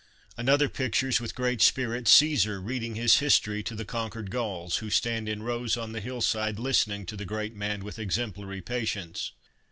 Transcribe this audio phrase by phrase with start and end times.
[0.35, 5.29] Another pictures, with great spirit, Caesar reading his history to the conquered Gauls, who stand
[5.29, 9.31] in rows on the hillside listening to the great man with exemplary patience.